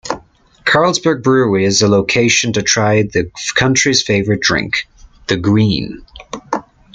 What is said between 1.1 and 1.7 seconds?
Brewery